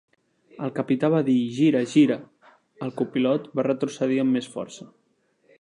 El 0.67 0.71
Capità 0.79 1.09
va 1.15 1.19
dir 1.27 1.35
"gira, 1.57 1.83
gira"; 1.93 2.17
el 2.87 2.97
copilot 3.03 3.49
va 3.61 3.67
retrocedir 3.71 4.21
amb 4.25 4.39
més 4.39 4.53
força. 4.59 4.93